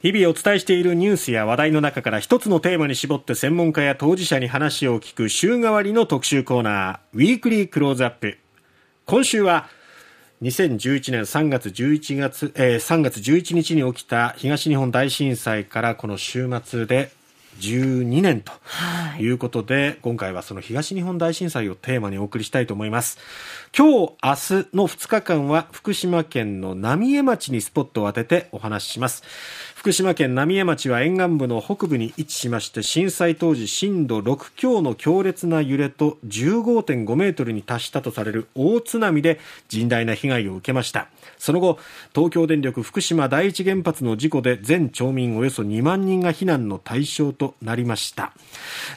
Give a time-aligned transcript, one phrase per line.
[0.00, 8.38] 日々お伝えしているニュースや話題の中から一つのテーマに絞って専門家や当事者に話を聞く週替わりの特集コーナー、ウィークリークローズアップ。
[9.06, 9.68] 今週は、
[10.40, 17.10] 2011年3月11月、えー、3月11日に起きた東日本大震災からこの週末で
[17.58, 18.52] 12年と
[19.20, 23.18] いうことで、はい、今回はその東日本大震災をテーマにお送りしたいと思います。
[23.76, 29.22] 今日、明日の2日間は福島県の浪江町にスポットを当ててお話しします。
[29.78, 39.38] 福島県浪江町は沿岸部の北部に位置しまして震災当時震度6強の強烈な揺れと15.5メートルに達したとされる大津波で
[39.68, 41.06] 甚大な被害を受けました。
[41.38, 41.78] その後
[42.12, 48.32] 東京電力福島第一原発の事故で全町民およそ2万人が避難の対象となりました、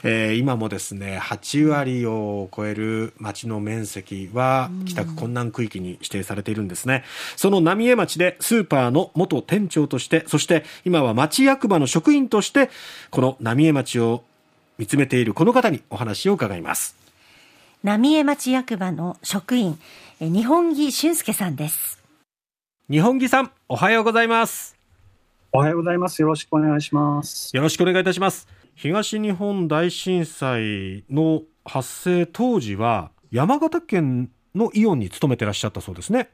[0.02, 7.04] えー、今もですね8割を超える町の面積は帰宅困難区域に指定されているんですね。
[7.36, 12.70] その浪江町でスーパーの元店長としてそして今は町役場の職員として
[13.10, 14.24] この浪江町を
[14.78, 16.96] 見つめているこの方にお話を伺います。
[17.82, 19.78] 浪江町役場の職員
[20.20, 22.02] 日本木俊介さんです。
[22.90, 24.76] 日本木さんおはようございます。
[25.52, 26.22] おはようございます。
[26.22, 27.54] よろしくお願いします。
[27.54, 28.48] よろしくお願いいたします。
[28.74, 36.30] 東日本大震災の発生当時は山形県のイオンに勤めてらっしゃったそうですね。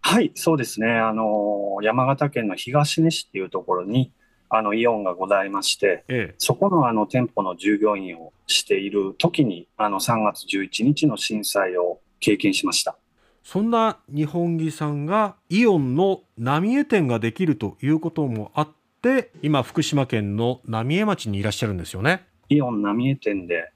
[0.00, 0.88] はい、そうですね。
[0.88, 4.12] あの、山形県の東根市っていうところに、
[4.48, 12.96] あの、イオンがございまして、ええ、そこのあの、店舗の従業員をしている時に、あの、3月11日の震災を経験しました。
[13.42, 18.68] そんな日本木さんがイオンの浪江店ができるということもあっ
[19.02, 22.26] て、今、福島県の浪江町にいらっしゃるんですよね。
[22.48, 23.70] イオン浪江店で、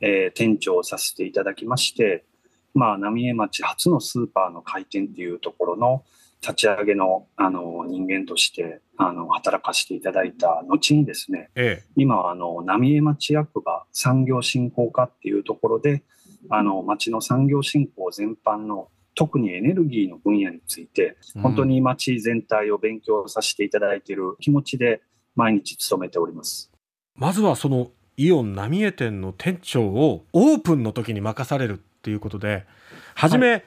[0.00, 2.24] えー、店長をさせていただきまして、
[2.74, 6.04] まあ、浪江町初のスーパーの開店っていうところの
[6.40, 16.02] 立ち上げのあの人間としてあの働かせていただいた後にですね、ええ、今はあの浪江町役場産業振興課っていうところで
[16.48, 25.00] あの町の産業振興全般の特にエネルギーの分野について本当に町全体を勉強させていただいている気持ちで
[25.34, 26.70] 毎日勤めております。
[27.14, 32.66] まずはそのイオン浪江店の店長をオープンの時に任されるっていうことで
[33.14, 33.64] 初め、はい、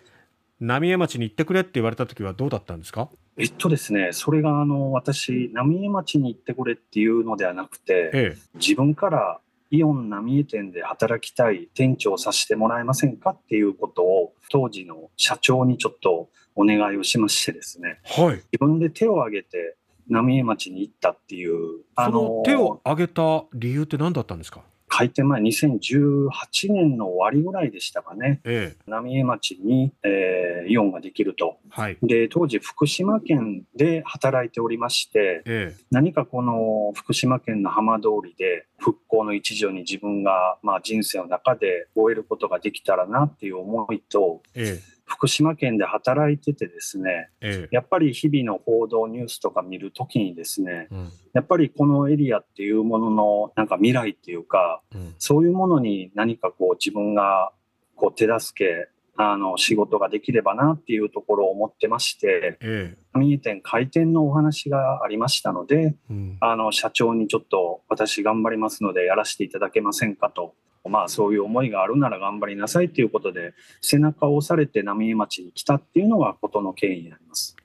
[0.59, 3.09] 浪江町に行ってくれって言われた時はどうだったんですか？
[3.37, 9.39] えっとですね、それがあの私、浪江町に行ってくれっていうのではなくて、ええ、自分から
[9.71, 19.77] イオン浪江店で働きたい店長させてもらえませんかっていうことを当時の社長にちょっとお願いをしましてですね、はい、自分で手を挙げて
[20.09, 21.83] 浪江町に行ったっていう。
[21.95, 24.63] その手を挙げた理由って何だったんですか？
[24.99, 26.29] 開店前2018
[26.73, 57.51] 年の終わりぐらいでしたかね、ええ、浪江町に、えー、イオンができると、はい、で当時福島県で働いておりまして、ええ、何かこの福島県の浜通りで復興の一助に自分が、まあ、人生の中で終えることができたらなっていう思いと、ええ福島県で働いててですね、ええ、やっぱり日々の報道ニュースとか見るときにですね、うん、やっぱりこのエリアっていうもののなんか未来っていうか、うん、そういうものに何かこう自分が
[57.95, 70.53] こう手助けあの仕事ができればなっていうところを思ってまして、ええ、上店開店のお話がありましたので、うん、あの社長にちょっと私頑張りますのでやらせていただけませんかと
[70.87, 77.55] まあそういう思いがあるなら頑張りなさいということで背中を押されて浪江町に来たっていうのが事の経緯になります。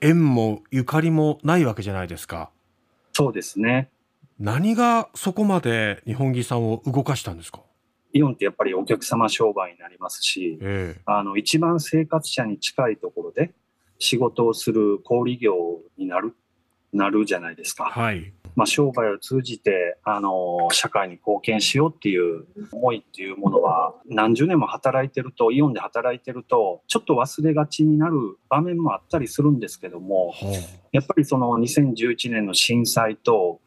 [0.00, 2.50] 縁もゆかりもないわけじゃないですか。
[3.12, 3.90] そうですね。
[4.38, 7.60] 何がそこまで日本木さんを動かしたんですか？
[8.12, 13.52] イオンってやっぱりお客様商売になりますし、ええ、あの一番生活者に近いところで
[13.98, 16.34] 仕事をする小売業になる
[16.92, 17.84] なるじゃないですか。
[17.84, 18.32] はい。
[18.56, 30.34] まあ、商売を通じて、あの、社会に貢献しようっていう思いっていうものは、何十年も働いてると、イオンで働いてると、ちょっと忘れがちになる場面もあったりするんですけども、
[30.92, 33.60] やっぱりその2011年の震災と、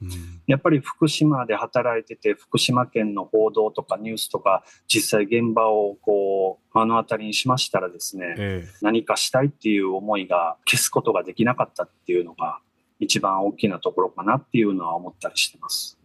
[0.48, 12.60] やっぱり福島で働いてて、福島県の報道とかニュースとか、実際現場をこう、目の当たりにしましたらですね、ええ、何かしたいっていう思いが消すことができなかったっていうのが、
[13.00, 15.98] 一番大きなところかなっていうのは思ったりしてます。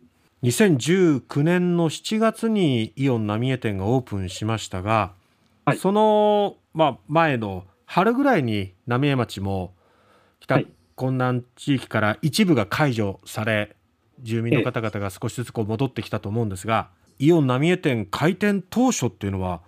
[0.43, 5.12] 2019年の7月にイオン浪江店がオープンしましたが、
[5.64, 9.75] はい、その、まあ、前の春ぐらいに浪江町も
[10.40, 13.75] 帰宅困難地域から一部が解除され、
[14.20, 19.61] 住民の方々が少しずつこう戻ってきたと思うんですが、イオン浪江店開店当初っていうのは、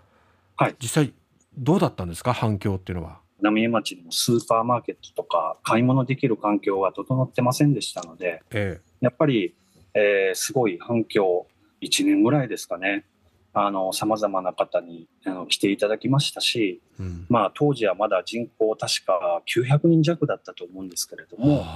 [0.56, 1.12] はい、実際
[1.56, 2.32] どうだったんですか？
[2.32, 3.18] 反響っていうのは。
[3.42, 9.54] 浪江町にもスーパーマーケットとか買い物できる環境が整ってませんでしたので、ええ、やっぱり、
[9.94, 11.46] えー、すごい反響、
[11.80, 13.04] 1年ぐらいですかね、
[13.92, 21.66] さまざまな方にあの来ていただきましたし、うん、まあ、当時はまだ人口確か900人弱だったと思うんですけれども、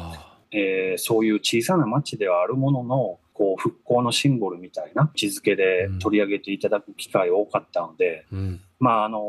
[0.53, 9.21] えー、そういう小さな町ではあるもののこう復興のシンボルみたいな位置づけで取り上げていただく機会多かったので、うん、まああの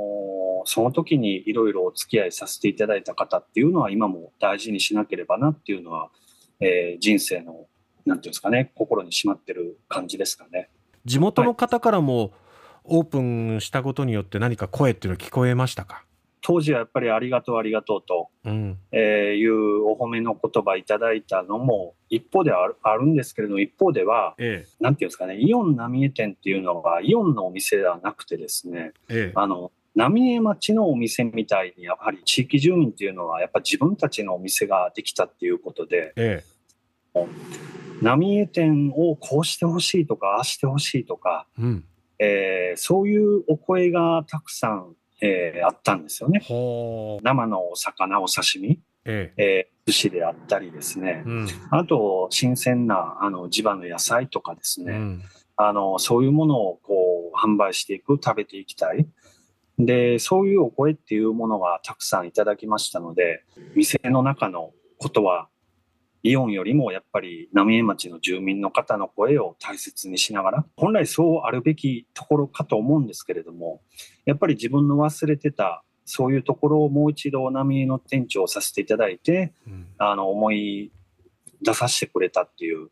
[0.65, 6.09] その時にいろいろお付き合いさせていただいた方っていうのは今も大事にしなければなっていうのは、
[6.59, 7.65] えー、人生の
[8.05, 10.69] なんていうんですかね心にしまってる感じですかね。
[11.03, 12.31] 地元の方からも、
[12.83, 16.03] オープンしたことによって何か声っていうのは聞こえましたか？
[16.47, 18.77] 当時はやっぱりありがとうありがとうと、うん。
[18.91, 36.43] えー、いうお褒めの言葉いただいたのも一方ではあるんですけれども一方では、ええ、なんていうんですかねイオン浪江店っていうのがイオンのお店ではなくてですね、ええ、あの浪江町のお店みたいにやはり地域住民っていうのはやっぱ自分たちのお店ができたっていうことで、え
[37.15, 37.25] え、
[38.03, 41.85] 浪江店をこうしてほしいとかああしてほしいとか、うん。
[42.19, 46.41] えー、そういうお声がたくさんえー、あったんですよね。
[47.23, 49.43] 生のお魚、お刺身、ええ。
[49.43, 55.23] えー、寿司であったりですね、うん、あと新鮮なあの地場の野菜とかですね、うん、
[55.57, 59.07] あのそういうものをこう販売していく、食べていきたい。
[59.77, 63.43] で、そういうお声っていうものがたくさんいただきましたので、
[63.75, 65.49] 店の中のことは
[66.27, 73.81] イオンよりもやっぱり浪江町の住民の方の声を大切にしながら、本来そうあるべきところかと思うんですけれども、
[74.25, 80.91] やっぱり自分の忘れてたそういうところをもう一度浪江の店長をさせていただいて、うん、あの思い
[81.61, 82.89] 出させてくれたっていう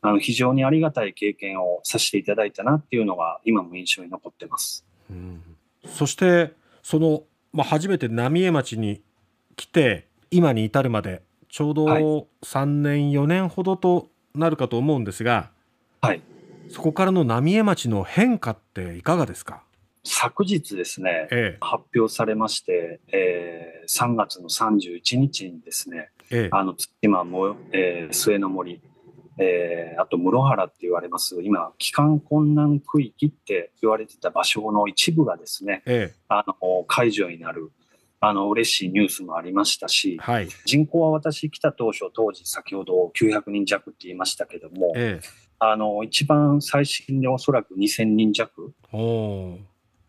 [0.00, 4.84] あの非常にありがたい経験をさせていただいたなっていうのが今も印象に残ってます。
[5.08, 5.40] うん、
[5.86, 6.52] そして
[6.82, 9.02] その、まあ、初めて浪江町に
[9.54, 15.50] 来て今に至るまでちょうど3年、4年ほどとなるかと思うんですが、
[16.00, 16.22] はい、
[16.70, 19.62] そこからの浪江町の変化っていかがですか？
[20.02, 28.80] 昨日ですね、ええ、発表されまして、えー、3月の31日にですね、ええ、あの今も、えー、末の森、
[29.38, 37.70] えー、あと室原って言われます今帰還困難区域って言われてた場所の一部がですね、ええ、あの解除になる
[38.24, 45.28] あの、嬉しいニュースもありましたし、はい、人口は私来た当初、当時先ほど900人弱って言いましたけども、ええ、
[45.58, 48.72] あの、一番最新でおそらく2000人弱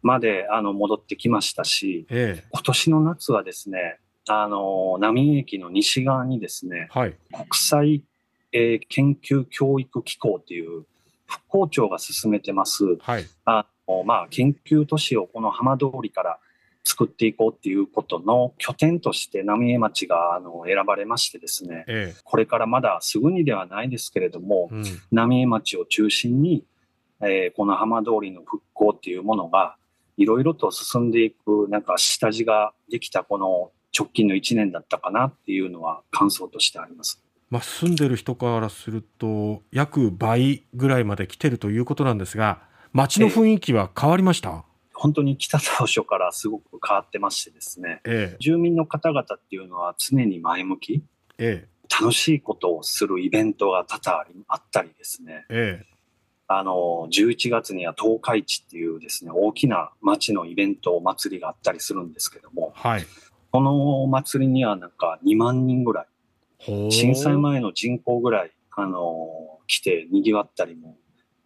[0.03, 8.03] まであの戻ってきましたし、ええ、今年の夏はですね、あの、浪江駅の西側にですね、はい、国際、
[8.51, 10.85] えー、研究教育機構っていう
[11.25, 16.39] 復興庁が進めてます、はい、あのまあ、研究都市をこの浜通りから
[16.83, 26.65] 作っていこうっていうことの拠点として浪江町があの選ばれましてですね、ええ、これからまだすぐにではないですけれども、うん、浪江町を中心に、
[27.21, 29.77] えー、この浜通りの復興っていうものが
[30.17, 37.23] いろいろと進んでいくなんか下地ができたこの直近の1年だったかなっていうのは感想としてあります。
[37.49, 42.61] まあ、住んでる人からすると約倍ぐらいまで来てるということなんですが
[42.93, 51.03] 街の雰囲気は変わりました、え本当に来た当初からすごく変わってましてですね、ええ、住民の方々っていうのは常に前向き、
[51.37, 55.85] ええ、楽しいことをするイベントが多々あったりですね、ええ、
[56.47, 63.05] あの11月には東海地っていうですね大きな町のイベントお祭りがあったりするんですけども、はい、
[63.51, 70.97] このお祭りにはなんか2万人ぐらい震災前の人口ぐらいあの来てにぎわったりも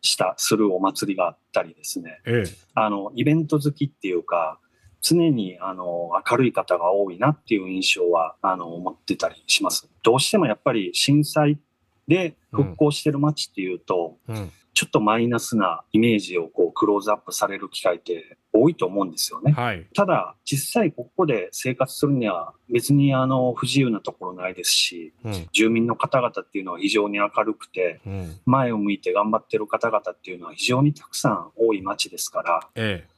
[0.02, 4.60] したするお祭りがあったりですね、ええ、あのイベント好きっていうか
[5.02, 9.90] 常にあの明るい方が多いなっていう印象はあの持ってたりします。
[10.04, 11.60] どうしてもやっぱり震災
[12.08, 14.36] で復興してる街っていうと、うん。
[14.36, 19.52] うん、ちょっとマイナスなイメージをこうクローズアップされる機会って多いと思うんですよね。
[19.52, 33.18] はい、ただ、実際ここで生活するには別にあの不自由なところないですし、うん、住民の方々っていうのは非常に明るくて、うん、前を向いて頑張ってる方々っていうのは非常にたくさん多い町ですから、ええ、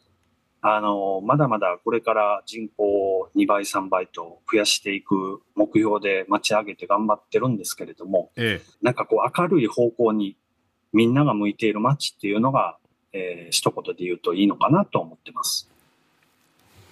[0.62, 10.36] あの、まだまだこれから人口を2倍、3倍と増やしていく目標で町上げて頑張ってるんですけれども、ええ、なんかこう明るい方向に
[10.92, 12.78] みんなが向いている街っていうのが、
[13.14, 15.70] えー、一言で言うといいのかなと思ってます。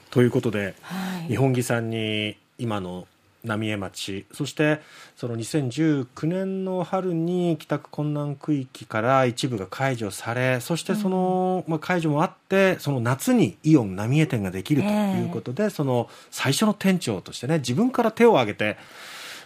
[0.10, 3.08] ということで、はい、日本木さんに今の
[3.44, 4.82] 浪江町そして
[5.16, 18.78] その2019年の春に帰宅困難区域から一部が解除されそしてその、まあ、解除もあってその夏にイオン浪江店ができるということで、えー、その最初の店長としてね自分から手を挙げて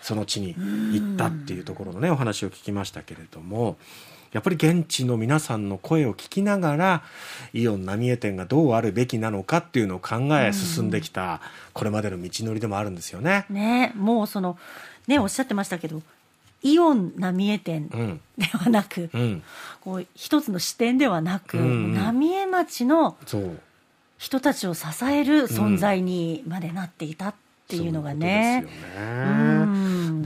[0.01, 3.77] その地に行ったっていうところのねお話を聞きましたけれども。
[4.31, 7.03] やっぱり現地の皆さんの声を聞きながら
[7.53, 11.41] イオン浪江店がどうあるべきなのかっていうのを考え進んできた
[11.73, 13.45] これまでの道のりでもあるんですよね。
[13.50, 14.57] ねもうその
[15.07, 16.01] ねおっしゃってましたけど
[16.63, 17.89] イオン浪江店
[18.38, 19.43] ではなく、うん、
[19.81, 21.63] こう一つの視点ではなく、うん。
[21.63, 23.17] うん、浪江町の
[24.17, 27.33] 人たちを支える存在にまでなっていたっ
[27.67, 28.65] ていうのがね。
[28.65, 29.01] で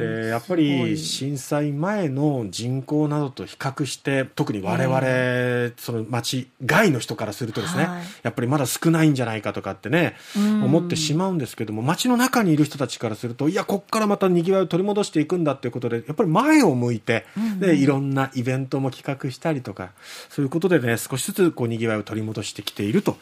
[0.04, 17.26] やっぱり震災前の人口などと比較して特に我々、えー、その町外の人からするとですね、はい、やっぱりまだ少ないんじゃないかとかってね思ってしまうんですけども町の中にいる人たちからするといやここからまたにぎわいを取り戻していくんだっていうことでやっぱり前を向いて、
[17.60, 19.92] でいろんなイベントも企画したりとか
[20.30, 23.18] そういうことでね少しずつこうにぎわいを取り戻してきていると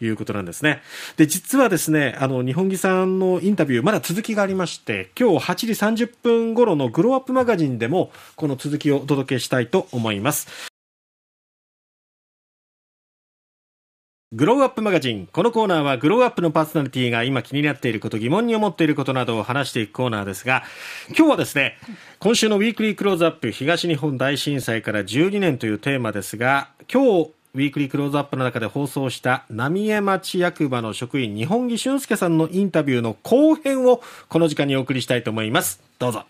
[0.00, 0.82] いうことなんですね。
[1.16, 5.74] で実はですねあの日本木さんのインタビューまだ続きがありまして今日8時
[6.06, 10.70] 30分頃のグローアップマガジンでもこの続きをお届けしたいと思います。
[14.32, 15.28] グローアップマガジン。
[15.28, 20.64] このコーナーはグローアップのパーソナリティが今気になっていること、疑問に思っていることなどを話していくコーナーですが、
[21.16, 21.78] 今日はですね、
[22.18, 35.82] 今週のウィークリークローズアップ東日本大震災から12年というテーマですが、今日ウィークリークローズアップの中で放送した浪江町役場の職員日本木俊介さんのインタビューの後編をこの時間にお送りしたいと思います。
[35.98, 36.24] どうぞ。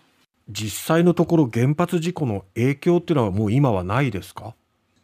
[0.49, 4.53] 実際のところ原発事故の影響っていうのはもう今はないですか？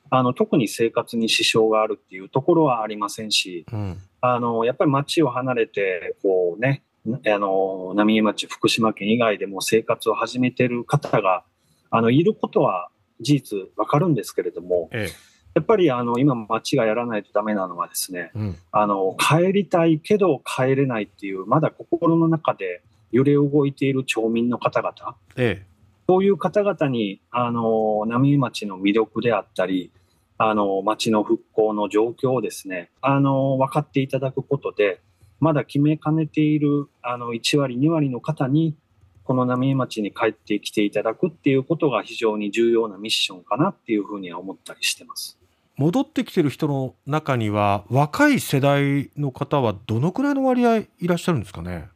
[0.10, 11.44] あの特に生活に支障があるっていうところはありませんし、うん、あのやっぱり町を離れてこうねあの浪江町福島県以外でも生活を始めてる方が
[11.89, 12.88] あのいることは
[13.20, 22.81] 事実わかるんですけれども、ええやっぱりあの今、町がやらないとだめなのはですね、うん、あの帰りたいけど帰れないっていう、まだ心の中で
[23.12, 25.65] 揺れ動いている町民の方々、ええ、
[26.10, 29.91] そういう方々にあの浪江町の魅力であったり、
[30.39, 35.00] あの町の復興の状況をですねあの分かっていただくことで、
[35.39, 38.75] まだ決めかねているあの1割、2割の方に、
[39.24, 45.42] この浪江町に帰ってきていただくっていうことが非常に重要なミッションかなっていうふうには思ったりしてます。
[45.77, 51.89] 戻ってきてる人の中には若い世代の方はどのくらいの割合いらっしゃるんですかね？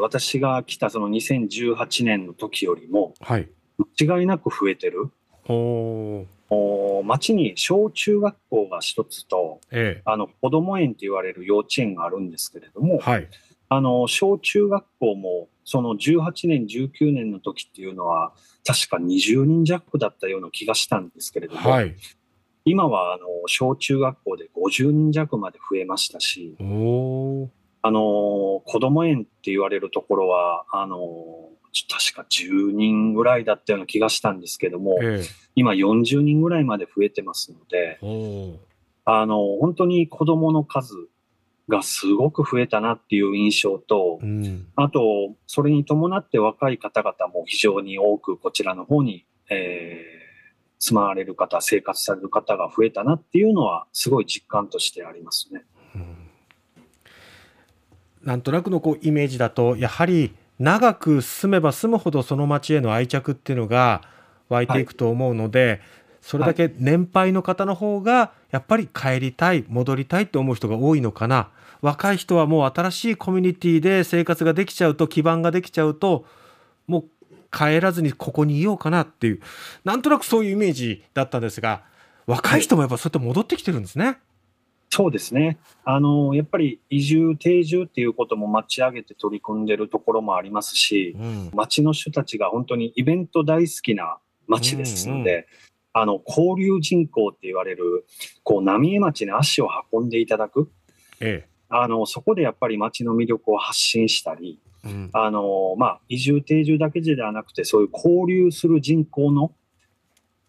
[0.00, 3.48] 私が来たその2018年の時よりも、はい、
[3.98, 5.10] 間違いなく増えてる。
[7.04, 13.28] 町に小中学校が一つと、ええ、あの子ども園と言われる幼稚園があるんですけれども、はい、
[13.68, 18.32] あの小中学校もその18年、19年の時っていうのは
[18.66, 21.94] 確か20人弱だったような気がしたんですけれども、はい、
[22.64, 30.98] 今はあの小中学校で50人弱まで増えましたし、あの子ども園って言われるところはあの
[31.88, 37.98] 確か10人ぐらいだったような気がしたんですけども、ええ、今40人ぐらいまで増えてますので、
[39.04, 40.94] あの本当に子どもの数
[41.68, 50.13] がすごく増えたなっていう印象と、うん、あと、それに伴って若い方々も非常に多くこちらの方に、えー、
[50.84, 55.64] 住まわれる方、生活される方が増えたなっていうのは、すごい実感としてありますね。
[55.94, 56.16] うん、
[58.22, 64.02] なんとなくのこうイメージだと、やはり長く住めば住むほどその町への愛着っていうのが
[64.50, 65.80] 湧いていくと思うので、はい、
[66.20, 71.48] それだけ年配の方の方がやっぱり帰りたい、戻りたいと思う人が多いのかな。
[71.80, 76.26] 若い人はもう新しいコミュニティで生活ができちゃうと、基盤ができちゃうと、
[76.86, 77.04] もう
[77.54, 79.40] 帰らずにここにいようかなっていう
[79.84, 81.84] なんとなくそういうイメージだったんですが
[82.26, 84.18] 若い人もやっぱそうやって戻ってきてるんですね。
[84.90, 85.58] そうですね。
[85.84, 95.44] あの、やっぱり移住、定住っていうことも町上げて取り組んでるところもありますし、うん、町の人たちが本当にイベント大好きな町ですので、うんうん、
[95.94, 98.06] あの、交流人口って言われる、
[98.44, 100.70] こう、浪江町に足を運んでいただく、
[101.18, 109.52] ええ、あの、そこでやっぱり町の魅力を発信したり、うん、あの、まあ、移住定住だけではなくて、そういう交流する人口の、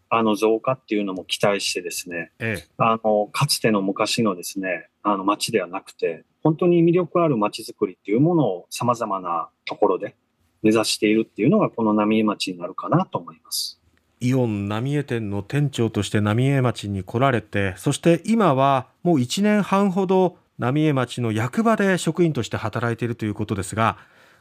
[0.08, 10.14] あの、増加っていうのも期待してですね、ええ、あの、かつての昔のですね、あの、街ではなくて、本当に魅力ある街づくりっていうものを様々なところで
[10.62, 13.80] 目指しているっていうのが、この浪江町になるかなと思います。
[14.20, 23.98] イオン浪江店の店長として浪江町に来られて、そして今はもう1年半ほど浪江町の役場で職員として働いているということですが、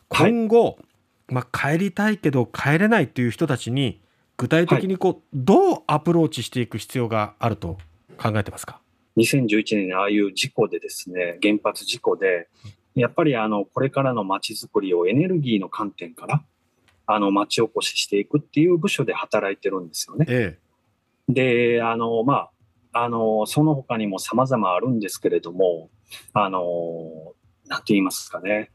[0.09, 0.77] 今後、
[1.27, 4.01] まあ、帰りたいけど帰れないっていう人たちに
[4.37, 7.77] 具体的にこう、はい、どうアプローチしていく必要があると
[8.17, 8.79] 考えてますか
[9.17, 12.47] ？2011年にああいう事故でですね原発事故で
[12.95, 16.43] やっぱりあのこれからの街づくりをエネルギーの観点から
[17.07, 20.25] あの町おこししていくっていう部署で働いてるんですよね。
[20.27, 20.57] え
[21.29, 21.33] え、
[21.77, 22.49] であのま
[22.93, 25.89] ああのその他にも様々あるんですけれども
[26.33, 27.33] あの
[27.67, 28.71] なんて言いますかね。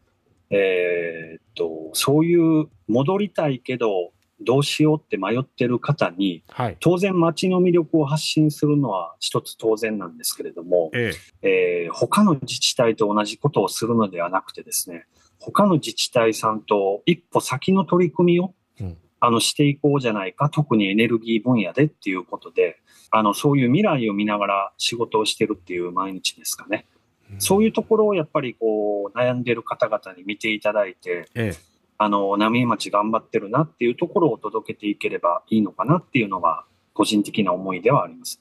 [0.50, 11.84] えー、っとそういう戻りたいけどどうしようって迷ってる方に、はい、当然街の魅力を発信するのは一つ当然なんですけれども、ええ。
[11.86, 15.06] えー、他の自治体と同じことをするのではなくてですね、
[15.38, 22.78] 他の自治体さんと一歩先の取り組みを、うん、あのしていこうじゃないか、特にエネルギー分野でっていうことで、
[23.10, 26.86] あのそういう未来を見ながら仕事をしてるっていう毎日ですかね。
[27.32, 31.70] うん、そういうところをやっぱりこう悩んでる方々に見ていただいて、ええ
[32.02, 38.40] あの、浪江町頑張ってるなっていうところを届けていければいいのかなっていうのが、個人的な思いではあります。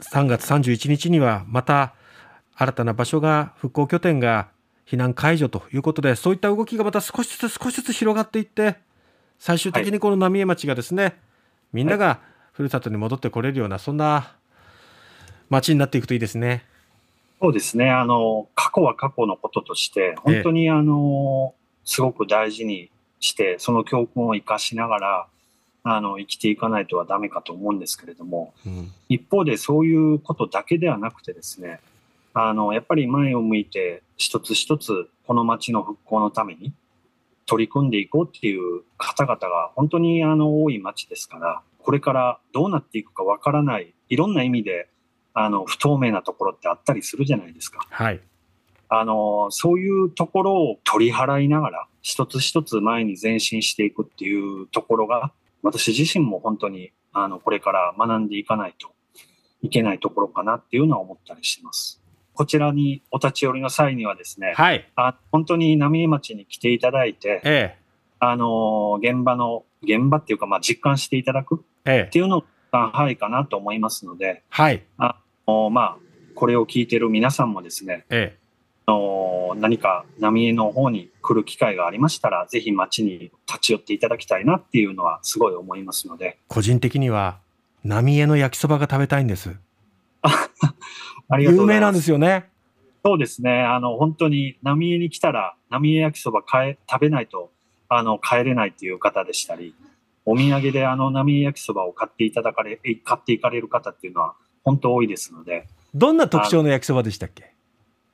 [0.00, 1.94] 3月31日には、また
[2.56, 4.48] 新たな場所が、復興拠点が
[4.86, 8.76] 避難解除ということで、そういった動きがまた少しずつ少しずつ広がっていって、
[9.38, 11.14] 最終的にこの浪江町がですね、はい、
[11.74, 12.20] みんなが
[12.52, 14.34] ふるさとに戻ってこれるような、そんな
[15.50, 16.64] 町になっていくといいですね。
[17.40, 17.90] そうですね。
[17.90, 25.26] あの、過去は過去のこととして、本当にあの、すごく大事にして、その教訓を生かしながら、
[25.82, 31.80] あの、生きていかないとはダメかと思うんですけれども、うん、一方でそういうことだけではなくてですね、
[32.32, 36.72] あの、やっぱり前を向いて一つ一つこの街の復興のために
[37.46, 44.88] 取り組んでいこうっていう方々が本当にあの多い街ですから、これからどうなっていくかわからない、いろんな意味で
[45.34, 47.86] あの不透明なところってあったりするじゃないですか。
[47.90, 48.20] はい。
[48.88, 58.92] あの、そういうところを取り払いながら、一つ一つ前に前進していくっていうところが、私自身も本当に、あの、これから学んでいかないと
[59.62, 62.00] いけないところかなっていうのは思ったりしてます。
[62.34, 67.78] こちらにお立ち寄りの際にはですね、はい、あ本当に浪江町に来ていただいて、ええ、
[68.18, 74.84] あの、現場の、現場っていうか、まあ、実感していただくっていうのが、はい、かなと思いますので、はい。
[74.98, 75.14] あの
[75.46, 75.96] まあ、
[76.34, 78.44] これを聞いてる皆さんもですね、ええ、
[78.90, 86.38] の何か浪江の方に来る機会がありましたら、ぜひ町に立ち寄っていただきたいなっていうのはすごい思いますので。
[86.48, 87.38] 個人的には、
[87.84, 89.56] 浪江の焼きそばが食べたいんです。
[90.22, 92.48] ありがとう有名なんですよね。
[93.04, 93.62] そうですね。
[93.62, 97.50] あの、本当に浪江に来たら、浪江焼きそば買え、食べないと、
[97.88, 99.74] あの、帰れないっていう方でしたり、
[100.26, 105.68] お土産であの浪江焼きそばを買っていただかれ、買っていかれる方っていうのは本当多いですので。
[105.94, 107.54] どんな特徴の焼きそばでしたっけ？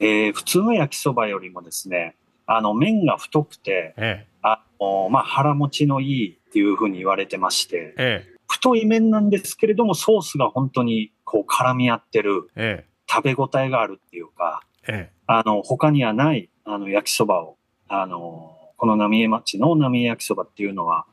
[0.01, 17.57] えー、普通の焼きそばよりもですね、あの麺が太くて、ええ、あのまあ、腹持ちのいいっていうふうに言われてまして、ええ、太い麺なんですけれども、ソースが本当にこう絡み合ってる、ええ、食べ応えがあるっていうか、ええ、あの他にはないあの焼きそばを、
[17.89, 21.07] あのこの浪江町の浪江焼きそばっていうのは、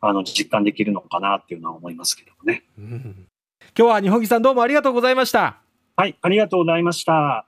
[0.00, 2.64] あの実感できるのかなっていうのは思いますけどもね。
[2.76, 3.28] うん、
[3.74, 5.56] 今日は日本木さんどうもありがとうございました。
[5.96, 7.46] はい、ありがとうございました。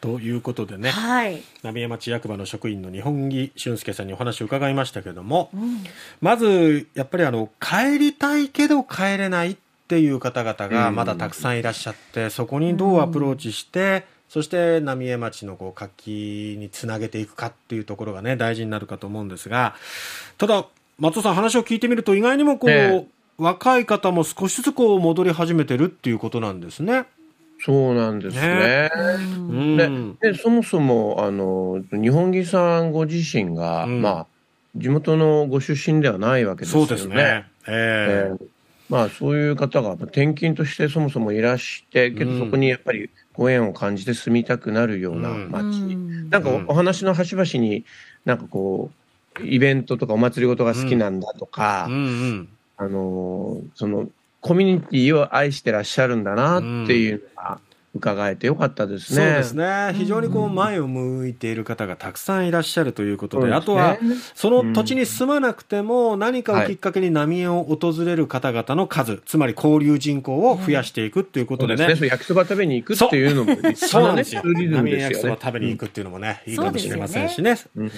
[0.00, 5.84] ということでね、はい、浪江町役場の職員の日本木俊介さんにお話を伺いましたけれども、うん、
[6.22, 9.56] まずやっぱりあの帰りたいけど帰れないっ
[9.86, 19.74] ていう方々がまだたくさんいらっしゃって、うん、そこにどうアプローチして、そして浪江町のこう活気につなげていくかっていうところがね大事になるかと思うんですが
[20.38, 20.64] ただ
[20.98, 23.06] 松尾さん話を聞いてみると意外にもこう、え
[23.38, 27.06] 若い方も少しずつこう戻り始めてるっていうことなんですね。
[27.64, 28.90] そうなんですね。
[29.48, 29.88] ね。
[30.20, 34.26] ででそもそもあの日本木さんご自身が、うん、まあ
[34.74, 36.86] 地元のご出身ではないわけですよね。
[36.86, 37.46] そうですね。
[37.66, 38.46] えー、えー、
[38.88, 47.84] まあそういう方が転勤としてそもそもいらしてけどそこにやっぱりご縁を感じて住みたくなるような街、うん、なんかお話の端々に
[48.24, 48.90] なんかこ
[49.40, 54.08] うイベントとかお祭りごとが好きなんだとか、うんうんうん、あのその
[54.40, 57.60] コミュニティを愛してらっしゃるんだなっていうのが
[57.96, 59.16] 伺えてよかったですね。
[59.16, 59.94] そうですね。
[59.94, 63.98] 非常にこう前を向いている方がたくさんいらっしゃるということで、うん、あとは
[64.34, 71.84] その土地に住まなくても何かをきっかけに浪江を訪れる方々の数、はい、つまり交流人口を増やしていくということでね。
[71.86, 74.42] うん、ね焼きそば食べに行くっていうのも、ね、そうなんですよ。
[74.44, 77.56] 浪江焼きそば食べに行くっていうのもね、いいかもしれませんしね。
[77.56, 77.90] そ、ね、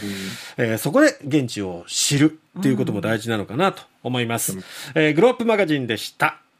[0.57, 4.59] えー、そこで現地を知るっていうことも大事なのかなと思います。
[4.95, 6.39] えー、グロープマガジンでした。